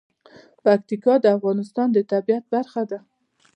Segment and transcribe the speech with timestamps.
[0.63, 2.99] پکتیکا د افغانستان د طبیعت برخه ده.